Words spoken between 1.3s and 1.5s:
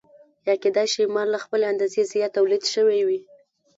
له